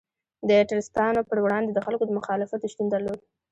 [0.49, 3.19] د ټرستانو پر وړاندې د خلکو مخالفت شتون درلود.